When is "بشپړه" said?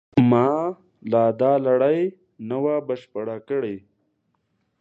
2.87-3.37